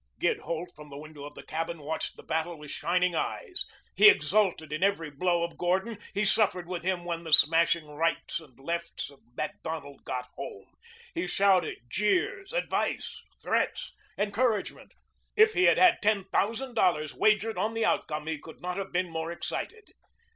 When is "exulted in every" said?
4.09-5.11